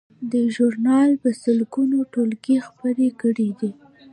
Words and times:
دې 0.31 0.43
ژورنال 0.55 1.11
په 1.21 1.29
سلګونو 1.41 1.97
ټولګې 2.13 2.57
خپرې 2.67 3.09
کړې 3.21 3.49
دي. 3.59 3.71